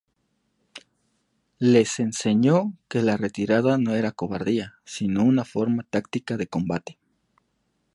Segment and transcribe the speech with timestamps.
[1.59, 6.97] Les enseñó que la retirada no era cobardía, sino una forma táctica de combate.